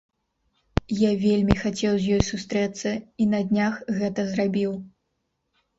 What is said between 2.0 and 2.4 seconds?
ёй